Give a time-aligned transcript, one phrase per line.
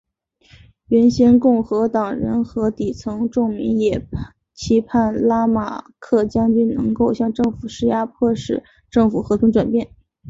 [0.87, 4.09] 原先共和党人和底层民众也
[4.51, 9.91] 期盼拉马克将军能够向政府施压迫使政府和平转变。